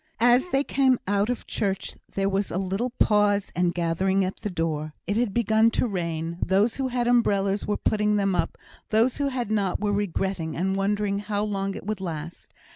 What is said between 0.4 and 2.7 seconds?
they came out of church, there was a